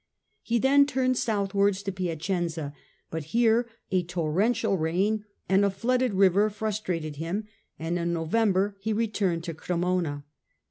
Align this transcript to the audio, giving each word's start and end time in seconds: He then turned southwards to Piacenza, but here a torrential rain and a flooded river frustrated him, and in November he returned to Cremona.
He 0.41 0.57
then 0.57 0.87
turned 0.87 1.15
southwards 1.19 1.83
to 1.83 1.91
Piacenza, 1.91 2.73
but 3.11 3.25
here 3.37 3.69
a 3.91 4.01
torrential 4.01 4.75
rain 4.75 5.25
and 5.47 5.63
a 5.63 5.69
flooded 5.69 6.15
river 6.15 6.49
frustrated 6.49 7.17
him, 7.17 7.45
and 7.77 7.99
in 7.99 8.11
November 8.11 8.75
he 8.79 8.93
returned 8.93 9.43
to 9.43 9.53
Cremona. 9.53 10.23